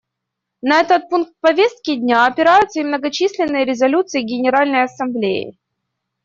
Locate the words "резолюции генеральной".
3.65-4.85